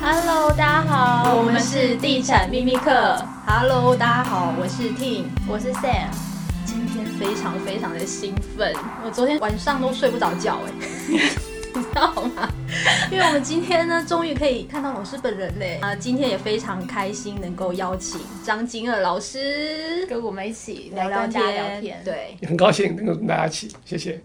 [0.00, 3.22] Hello，大家好，我们是地产秘密客。
[3.46, 6.08] Hello，大家好，我是 Ting，我是 Sam。
[6.64, 8.74] 今天非常非常的兴奋，
[9.04, 10.72] 我昨天晚上都睡不着觉哎，
[11.74, 12.48] 你知道吗？
[13.10, 15.94] 因为我们今天呢，终于可以看到老师本人嘞啊！
[15.94, 24.20] 今天也非常开心能够邀请张金二老师跟我们一起聊聊天，聊天对，很高兴能够跟大家一起，谢谢。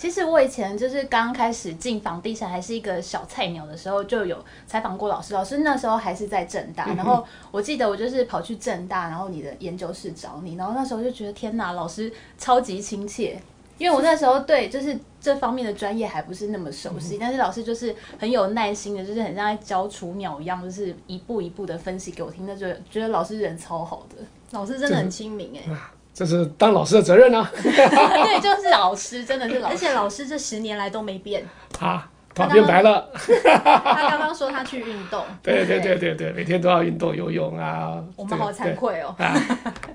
[0.00, 5.34] 其实我以前就是刚开始进房地产，还是一个小菜鸟的时候，就有采访过老师。
[5.34, 13.38] 老师那时候还是在正大，然后我记得我就是跑去正大，然后你的研究室找你，然后那时候就觉得天哪，老师超级亲切，
[13.76, 24.16] 因为我那时候对就是这方面的专业还不是那么熟悉，但是老师就是很有耐心的，就是很像在教雏鸟一样，就是一步一步的分析给我听，那就觉得老师人超好的，
[24.52, 25.70] 老师真的很亲民哎。
[26.12, 27.50] 这是当老师的责任啊！
[27.62, 31.42] 对，就是老师，真的是老师，而且老师这十年来都没变。
[31.78, 33.08] 啊，头发变白了。
[33.14, 35.24] 他刚刚说他去运动。
[35.42, 38.04] 对对对对对，每天都要运动游泳啊。
[38.16, 39.14] 我们好惭愧哦。
[39.18, 39.34] 啊，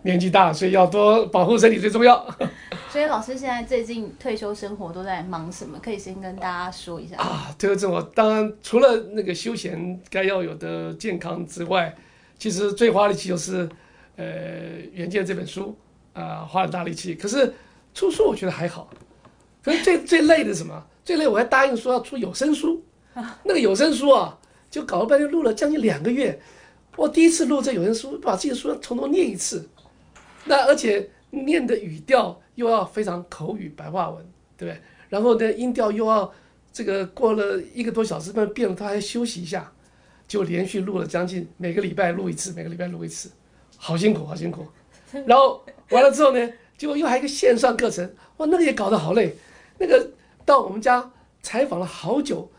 [0.01, 2.25] 年纪大，所以要多保护身体最重要。
[2.89, 5.77] 所以老师现在最近退休生活都在忙什么？
[5.83, 7.17] 可以先跟大家说一下。
[7.17, 11.93] 啊，退休生活当然除了那个休闲该要有的健康之外，
[12.39, 13.69] 其实最花力气就是
[14.15, 14.25] 呃
[14.93, 15.77] 《远见》这本书。
[16.15, 17.53] 啊、呃，花了大力气，可是
[17.93, 18.89] 出书我觉得还好，
[19.61, 20.83] 可是最最累的是什么？
[21.03, 22.83] 最累我还答应说要出有声书，
[23.43, 24.39] 那个有声书啊，
[24.71, 26.41] 就搞了半天录了将近两个月。
[26.95, 29.69] 我第一次录这有声书，把这些书从头念一次，
[30.45, 34.25] 那而且念的语调又要非常口语白话文，
[34.57, 34.81] 对不对？
[35.09, 36.33] 然后呢，音调又要
[36.73, 39.71] 这个过了一个多小时，慢变了，他还休息一下，
[40.27, 43.29] 就连续录了将近每个礼拜录一次，每个礼拜录一次，
[43.77, 44.65] 好辛苦，好辛苦。
[45.25, 48.05] 然后完了之后呢，结果又还有一个线上课程，
[48.37, 49.35] 哇，那个也搞得好累。
[49.77, 50.11] 那个
[50.45, 52.49] 到我们家采访了好久，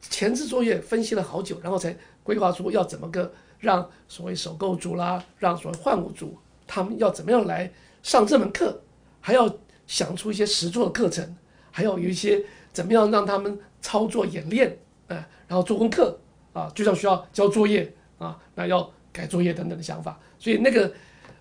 [0.00, 7.70] 前置作业分析了好久，然后才规划出要怎么个让所谓首购族啦，让所谓换物族他们要怎么样来
[8.02, 8.80] 上这门课，
[9.20, 9.52] 还要
[9.86, 11.36] 想出一些实作的课程，
[11.70, 14.78] 还要有一些怎么样让他们操作演练，
[15.08, 15.16] 哎，
[15.48, 16.18] 然后做功课
[16.52, 20.92] 啊，就像需要交作业啊，那要改作业等等的想法，所以那个。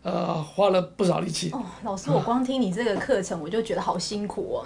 [0.04, 1.64] 呃，花了不少力气哦。
[1.84, 4.66] 老师，我光听你这个课程，我就觉得好辛苦哦，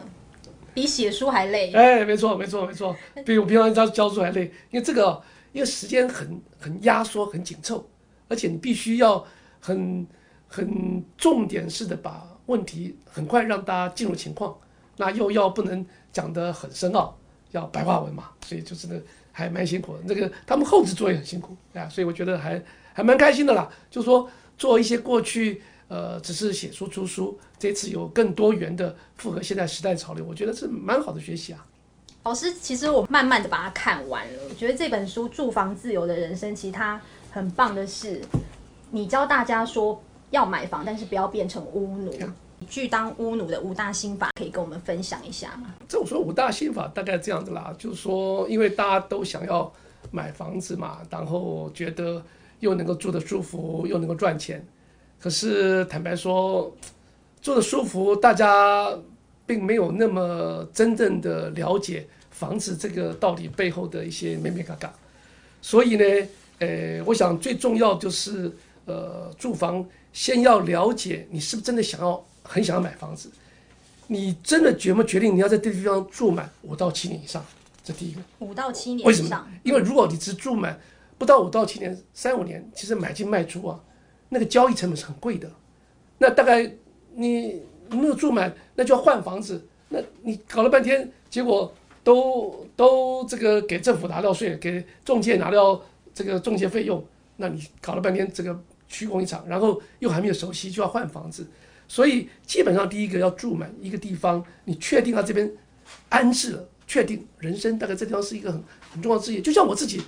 [0.73, 1.73] 比写书还累。
[1.73, 4.45] 哎，没错，没错，没错，比我平常教教书还累。
[4.71, 7.85] 因为这个，因为时间很很压缩，很紧凑，
[8.29, 9.25] 而且你必须要
[9.59, 10.07] 很
[10.47, 14.55] 很重点式的把问题很快让大家进入情况，
[14.95, 17.13] 那又要不能讲得很深奥，
[17.51, 18.97] 要白话文嘛，所以就是呢，
[19.33, 19.99] 还蛮辛苦的。
[20.05, 22.63] 那个他们后置作业很辛苦啊，所以我觉得还
[22.93, 24.29] 还蛮开心的啦，就是说。
[24.57, 31.65] 做一些过去呃只是写书出书，这次有更多元的符合现在时代潮流，我觉得是蛮好的学习啊。
[32.23, 36.99] 老师，其实我慢慢的把它看完了，我觉得这本书《住房自由的人生》其实它
[37.31, 38.19] 很棒的是，
[38.89, 40.01] 你教大家说
[40.31, 42.11] 要买房，但是不要变成屋奴。
[42.67, 45.75] 去当屋奴的五大心法，可以跟我们分享一下吗？
[45.87, 49.71] 这我说五大心法大概这样子啦，就是说，因为大家都想要
[50.09, 52.23] 买房子嘛，然后觉得。
[52.59, 54.65] 又能够住得舒服，又能够赚钱，
[55.19, 56.73] 可是坦白说，
[57.41, 58.97] 住得舒服，大家
[59.45, 64.91] 并没有那么真正的了解房子这个道理背后的一些美美嘎嘎。
[65.61, 66.27] 所以呢，
[66.59, 68.51] 呃，我想最重要就是，
[68.85, 73.29] 呃，住房先要了解你是不是真的想要，很想要买房子，
[74.07, 77.45] 你真的决不决定你要在这个地方住满五到七年以上，
[77.83, 78.21] 这第一个。
[78.39, 79.07] 五到七年以上。
[79.07, 79.47] 为什么？
[79.63, 80.79] 因为如果你只住满。
[81.17, 83.81] 不到五到七年，三五年，其实买进卖出啊，
[84.29, 85.49] 那个交易成本是很贵的。
[86.17, 86.69] 那大概
[87.13, 89.65] 你没有住满，那就要换房子。
[89.87, 91.73] 那你搞了半天，结果
[92.03, 95.81] 都 都这个给政府拿到税，给中介拿到
[96.13, 97.01] 这个中介费用。
[97.37, 101.47] 那你搞了半天，这个虚空一场，然后又还没有熟悉，就要换房子。
[101.87, 105.49] 所以基本上第一个要住满一个地方，你确定他这边
[106.09, 108.61] 安置了，确定人生大概这地方是一个很
[108.91, 109.41] 很重要的事业。
[109.41, 110.01] 就像我自己。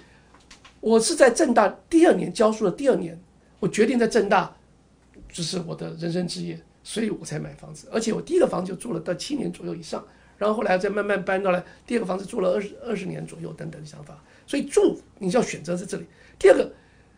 [0.79, 3.19] 我是在政大第二年教书的第二年，
[3.59, 4.55] 我决定在政大，
[5.31, 7.87] 就是我的人生志业，所以我才买房子。
[7.91, 10.05] 而且我第一个房子就住了到七年左右以上，
[10.37, 14.21] 然后后来再慢慢搬到了第二个房子住了二十二十年左右等等的想法。
[14.45, 16.05] 所以住你就要选择在这里。
[16.39, 16.71] 第二个，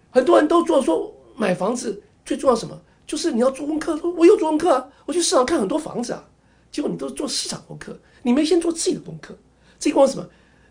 [0.10, 3.96] 很多人都做说买房子最重要什么，就是你要做功课。
[4.18, 6.28] 我有做功课啊，我去市场看很多房子啊，
[6.72, 9.38] 结果你都做市场功课，你没先做自己的功课。
[9.78, 10.28] 自己功课什么？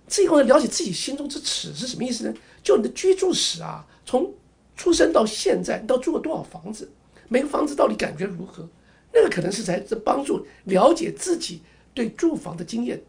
[0.08, 2.35] 自己功课了解自己心中之尺是什么意思呢？
[2.62, 4.32] 就你的居住史啊，从
[4.76, 6.90] 出生到现在，你都住过多少房子？
[7.28, 8.69] 每个房子到底感觉如何？
[9.12, 11.62] 那个可能是才是帮助了解自己
[11.94, 13.02] 对住房的经验。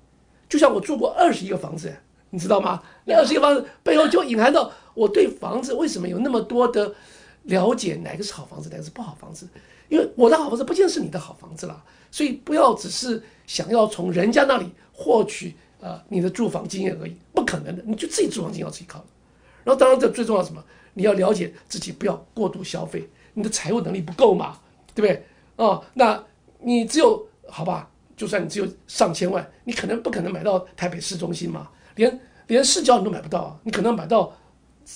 [0.47, 1.93] 就像我住过二十一个房子，
[2.29, 2.81] 你知道吗？
[3.05, 6.93] 那二十一个房子背后就隐含到我对房子为什么有那么多的
[7.43, 9.47] 了解，哪个是好房子，哪个是不好房子？
[9.89, 19.03] 因为我的好房子不见得是你的好房子了，所以不要只是想要从人家那里获取呃你的住房经验而已，不可能的，你就自己住房经验要自己靠。
[19.63, 20.63] 然后当然这最重要是什么？
[20.93, 24.59] 你要了解自己，不要过度消费，你的财务能力不够嘛，
[24.93, 25.25] 对不对？
[25.55, 26.23] 哦，那
[26.59, 34.33] 你只有好吧，就算你只有上千万，你可能不可能买到台北市中心嘛，连连市郊你都买不到啊，你可能买到。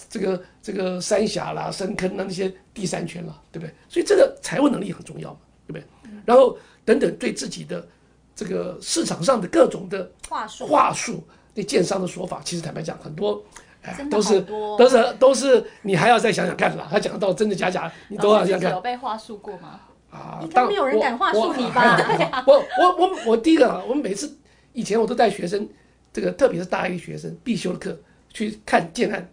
[0.10, 3.72] 这个这个三峡啦、深坑啦那些第三圈啦，对不对？
[3.88, 5.86] 所以这个财务能力很重要嘛，对不对？
[6.26, 7.88] 然后等等，对自己的
[8.36, 11.24] 这个市场上的各种的话术，话术
[11.54, 13.46] 对建商的说法，其实坦白讲，很多
[13.84, 16.88] 哎都是都是都是你还要再想想看啦。
[16.90, 18.72] 他讲到真的假假，你都要想想看。
[18.72, 19.80] 有被话术过吗？
[20.10, 21.98] 啊，应该没有人敢话术你吧？
[22.48, 24.38] 我我我我第一个啊，我们每次
[24.74, 25.68] 以前我都带学生，
[26.12, 27.98] 这个特别是大一学生必修的课
[28.32, 29.30] 去看建案。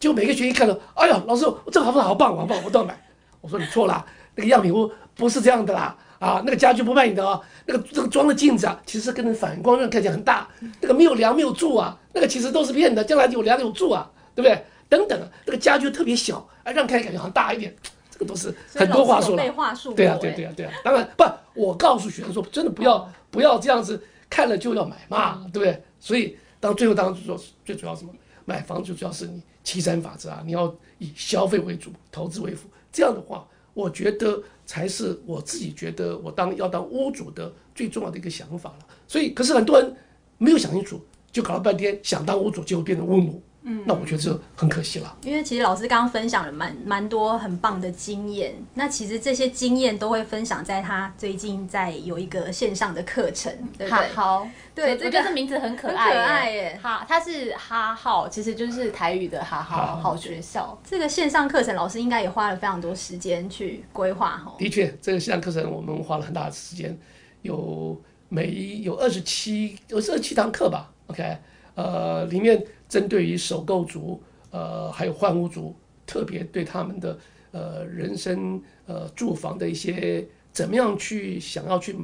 [0.00, 2.08] 就每个学期看到，哎呀，老师，这个好不好？
[2.08, 2.98] 好棒，好棒，我都要买。
[3.40, 4.04] 我说你错了，
[4.34, 10.48] 那个样品屋不是这样的啦，啊，那个家具不卖你的哦，那个这个装的镜子啊，其实跟那反光让看起来很大，
[10.80, 14.64] 那个没有梁没有柱啊，那个其实都是骗的，将来有梁有柱啊，对不对？
[14.88, 17.74] 等等，那个家具特别小，啊，让看起来感觉好像大一点，
[18.10, 19.52] 这个都是很多话术了。
[19.52, 20.72] 话术对啊，对对啊，对啊。
[20.84, 21.24] 当然不，
[21.54, 24.00] 我告诉学生说，真的不要不要这样子
[24.30, 25.82] 看了就要买嘛，对不对？
[25.98, 28.12] 所以当最后当说最主要什么？
[28.46, 32.68] 买房最主要是你七三法则啊，你要以消费为主，投资为辅。
[32.92, 38.86] 这样的话，我觉得才是我自己觉得我当要当屋主的最重要的一个想法了。
[39.06, 39.94] 所以，可是很多人
[40.38, 41.00] 没有想清楚，
[41.30, 43.42] 就搞了半天想当屋主，结果变成屋奴。
[43.66, 45.16] 嗯，那我觉得这很可惜了。
[45.22, 54.08] 因为其实老师刚刚分享了蛮蛮多很棒的经验，那其实这些经验都会分享在他最近在有一个线上的课程，对不对？
[54.08, 56.80] 好，对，这个这名字很可爱，可爱耶。
[56.82, 60.78] 哈，它是哈号，其实就是台语的哈号好学校。
[60.84, 64.54] 这个线上课程老师应该也花了非常多时间去规划哈。
[64.58, 66.94] 的确，这个线上课程我们花了很大的时间，
[67.40, 71.38] 有每一有二十七有二十七堂课吧，OK，
[71.76, 72.62] 呃，里面。
[72.94, 75.74] 针对于首购族，呃，还有换屋族，
[76.06, 77.18] 特别对他们的
[77.50, 81.96] 呃人生呃住房的一些怎么样去想要去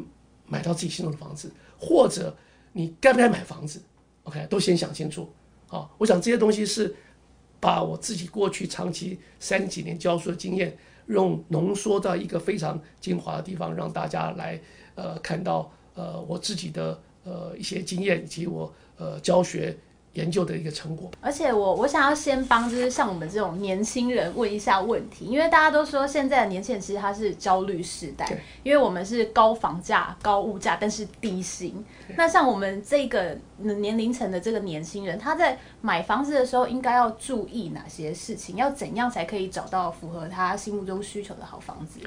[0.48, 1.48] 买到自己心中的房子，
[1.78, 2.36] 或者
[2.72, 3.80] 你该不该买房子
[4.24, 5.32] ，OK，都先想清楚。
[5.68, 6.92] 好，我想这些东西是
[7.60, 10.76] 把我自己过去长期三几年教书的经验，
[11.06, 14.60] 用浓缩到一个非常精华的地方，让大家来
[14.96, 19.78] 呃看到呃我自己的呃一些经验以及我呃教学。
[20.14, 28.26] 研究的一个成果，而且我我想要先帮，就是像我们这种年轻人问一下问题，因为大家都说现在的年轻人其实他是焦虑时代，
[28.64, 31.84] 因为我们是高房价、高物价，但是低薪。
[32.16, 38.56] 那像我们这个年龄层的这个年轻人，他在买房子的时候应该要注意哪些事情？
[38.56, 42.00] 要怎样才可以找到符合他心目中需求的好房子？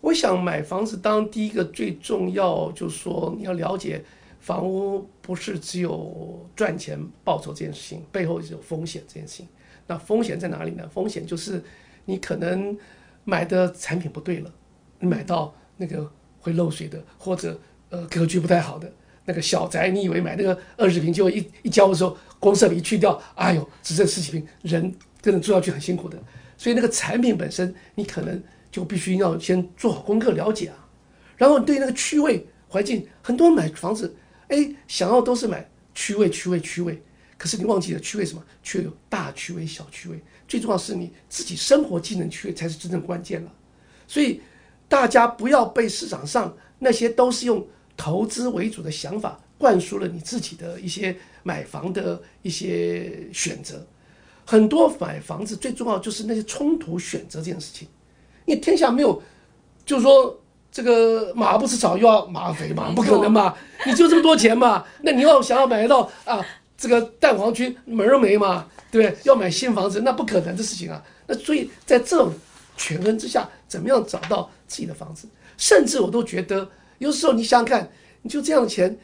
[0.00, 4.04] 我想买房子，当第一个最重要就是说你要了解。
[4.42, 9.46] 房屋不是只有赚钱报酬这件事情，背后是有风险这件事情。
[9.86, 10.88] 那风险在哪里呢？
[10.92, 11.62] 风险就是
[12.06, 12.76] 你可能
[13.22, 14.52] 买的产品不对了，
[14.98, 16.10] 你买到那个
[16.40, 17.56] 会漏水的，或者
[17.90, 18.92] 呃格局不太好的
[19.26, 26.18] 那个小宅，你以为买那个二十平，结果一一交的时候，公设比一去掉，哎呦，只剩十几平，人真的住上去很辛苦的。
[26.56, 30.88] 所以那个产品本身，你可能就必须要先做好功课了解啊。
[31.36, 34.16] 然后对那个区位环境，很多人买房子。
[34.52, 37.02] 哎，想要都是买区位、区位、区位，
[37.38, 38.44] 可是你忘记了区位什么？
[38.62, 43.50] 区有大区位、小区位，最重要是你自己生活技能区位才是真正关键了。
[44.06, 44.42] 所以
[44.90, 47.66] 大家不要被市场上那些都是用
[47.96, 53.86] 投资为主的想法灌输了你自己的一些买房的一些选择。
[54.44, 57.88] 很多买房子最重要就是那些冲突选择这件事情，
[58.44, 59.22] 因为天下没有，
[59.86, 60.38] 就是说。
[60.72, 63.54] 这个马不吃草又要马肥嘛，不可能嘛！
[63.84, 66.42] 你就这么多钱嘛，那你要想要买到啊，
[66.78, 69.18] 这个蛋黄区门儿没嘛，对不对？
[69.24, 71.04] 要买新房子那不可能的事情啊。
[71.26, 72.32] 那所以在这种
[72.74, 75.28] 权衡之下，怎么样找到自己的房子？
[75.58, 77.90] 甚至我都觉得，有时候你想想看，
[78.22, 78.98] 你就这样的钱，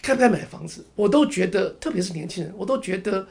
[0.00, 0.82] 该不该买房子？
[0.94, 3.26] 我都觉得，特别是年轻人，我都觉得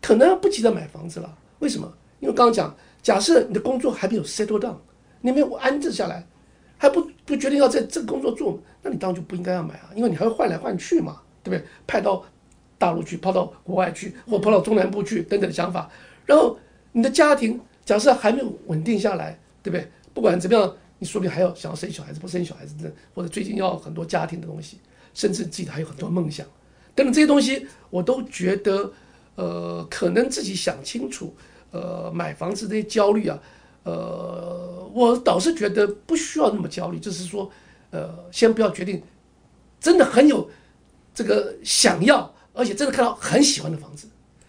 [0.00, 1.30] 可能不急着买房子了。
[1.58, 1.92] 为什么？
[2.20, 4.76] 因为刚刚讲，假设你的工作还没有 settle down，
[5.20, 6.26] 你没有安置下来。
[6.80, 11.62] 还不不决定要在这个工作做，那你当然就不应该要买啊，因为你还会换来换去嘛，对不对？
[11.86, 12.24] 派到
[12.78, 15.90] 大陆去，抛到国外去，或抛到中南部去等等的想法。
[16.24, 16.58] 然后
[16.92, 19.86] 你的家庭假设还没有稳定下来，对不对？
[20.14, 24.78] 不管怎么样，你说不定还要想要生小孩子，不生小孩子的，或者最近要很多家庭的东西，
[25.12, 26.46] 甚至自己还有很多梦想。
[26.94, 28.90] 等等这些东西，我都觉得，
[29.36, 31.34] 呃，可能自己想清楚，
[31.70, 33.38] 呃，买房子这些焦虑啊，
[33.84, 37.50] 呃，我倒是觉得不需要那么焦虑，就是说，
[37.90, 39.02] 呃，先不要决定，
[39.80, 40.48] 真的很有
[41.14, 44.06] 这个想要，而且真的看到很喜欢的房子，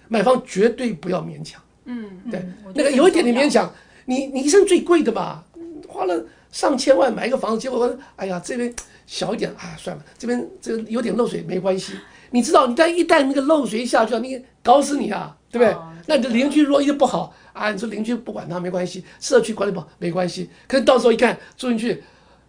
[0.08, 1.62] 买房绝对不要勉强。
[1.86, 2.46] 嗯，对，
[2.76, 3.74] 那个有一点点勉强，
[4.06, 5.44] 你你一生最贵的吧，
[5.88, 8.74] 花了上千万买一个房子，结果哎呀这边
[9.08, 11.94] 小一点啊，算了，这边这个有点漏水没关系。
[12.32, 15.74] 你知道，你但一旦那个漏水下去，你搞死你啊，对不对？
[15.74, 22.04] 哦、那你的邻居如果一直不好啊，你说邻居不管他没关系，社区管理不好没关系，可是到时候一看住进去，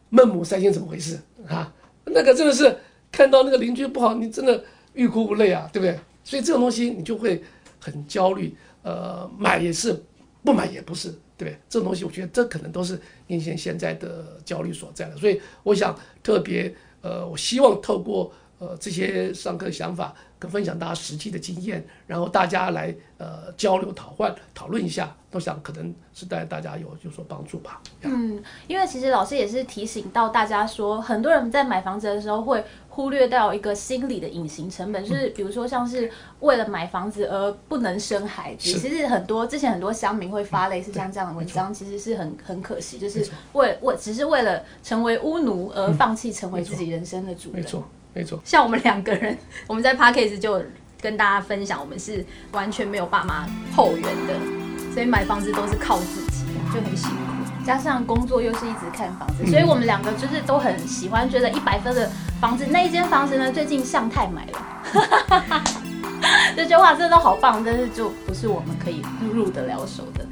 [0.09, 1.73] 孟母三迁怎么回事啊？
[2.04, 2.78] 那个真的是
[3.12, 4.62] 看到那个邻居不好，你真的
[4.95, 5.99] 欲哭无泪啊，对不对？
[6.25, 7.42] 所以这种东西你就会
[7.78, 8.54] 很焦虑。
[8.83, 9.95] 呃，买也是，
[10.42, 11.59] 不买也不是，对不对？
[11.69, 15.16] 这种东西，我觉得这可能都是年轻人现在的焦虑所在了。
[15.19, 27.83] 所以，我想特别，呃，我希望透过呃这些上课想法跟分享大家实际的经验，然后大家来呃交流讨论讨论一下，都想可能是带大家有有所帮助吧。
[28.02, 32.64] 嗯，因为其实老师也是提醒到大家说，很多人在买房子的时候会。
[32.93, 38.69] 忽略掉一个心理的隐形成本，就是比如说像是为了买房子而不能生孩子。
[38.69, 47.62] 其实很多之前很多乡民会发类似像这样的文章，其实是很很可惜，就是为为只是为了成为屋奴而放弃成为自己人生的主人。
[47.62, 47.88] 没错，没错。
[48.45, 49.37] 像我们两个人，
[49.67, 50.62] 我们在 Parkes 就
[51.00, 54.35] 跟大家分享，我们是完全没有爸妈后援的，
[54.93, 57.17] 所以买房子都是靠自己，就很辛苦。
[57.64, 62.67] 加上工作又是一直看房子，所以我们两个就是都很喜欢，觉得一百分的房子。
[62.67, 65.62] 那一间房子呢，最近向太买了，
[66.57, 69.02] 这句话真的都好棒，但是就不是我们可以
[69.33, 70.26] 入得了手的。